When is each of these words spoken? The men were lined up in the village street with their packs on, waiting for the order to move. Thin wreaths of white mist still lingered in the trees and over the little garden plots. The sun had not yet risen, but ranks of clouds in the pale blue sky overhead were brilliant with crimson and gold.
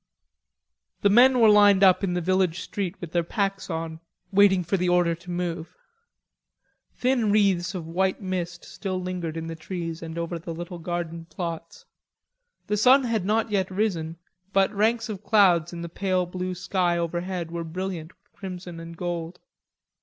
The 1.01 1.11
men 1.11 1.39
were 1.39 1.47
lined 1.49 1.83
up 1.83 2.03
in 2.03 2.15
the 2.15 2.21
village 2.21 2.61
street 2.61 2.99
with 2.99 3.11
their 3.11 3.21
packs 3.23 3.69
on, 3.69 3.99
waiting 4.31 4.63
for 4.63 4.75
the 4.75 4.89
order 4.89 5.13
to 5.13 5.29
move. 5.29 5.75
Thin 6.95 7.31
wreaths 7.31 7.75
of 7.75 7.85
white 7.85 8.19
mist 8.19 8.65
still 8.65 8.99
lingered 8.99 9.37
in 9.37 9.45
the 9.45 9.55
trees 9.55 10.01
and 10.01 10.17
over 10.17 10.39
the 10.39 10.55
little 10.55 10.79
garden 10.79 11.25
plots. 11.25 11.85
The 12.65 12.77
sun 12.77 13.03
had 13.03 13.25
not 13.25 13.51
yet 13.51 13.69
risen, 13.69 14.17
but 14.53 14.73
ranks 14.73 15.07
of 15.07 15.23
clouds 15.23 15.71
in 15.71 15.83
the 15.83 15.87
pale 15.87 16.25
blue 16.25 16.55
sky 16.55 16.97
overhead 16.97 17.51
were 17.51 17.63
brilliant 17.63 18.09
with 18.11 18.33
crimson 18.33 18.79
and 18.79 18.97
gold. 18.97 19.39